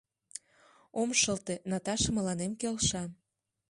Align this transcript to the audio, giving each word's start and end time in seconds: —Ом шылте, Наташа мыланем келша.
—Ом 1.01 1.09
шылте, 1.21 1.55
Наташа 1.71 2.09
мыланем 2.13 2.51
келша. 2.59 3.03